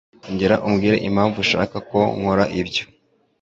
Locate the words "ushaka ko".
1.45-1.99